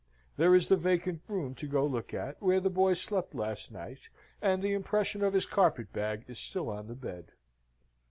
There 0.35 0.55
is 0.55 0.67
the 0.67 0.77
vacant 0.77 1.21
room 1.27 1.53
to 1.53 1.67
go 1.67 1.85
look 1.85 2.11
at, 2.11 2.41
where 2.41 2.59
the 2.59 2.71
boy 2.71 2.95
slept 2.95 3.35
last 3.35 3.71
night, 3.71 4.09
and 4.41 4.63
the 4.63 4.73
impression 4.73 5.23
of 5.23 5.33
his 5.33 5.45
carpet 5.45 5.93
bag 5.93 6.23
is 6.27 6.39
still 6.39 6.71
on 6.71 6.87
the 6.87 6.95
bed. 6.95 7.33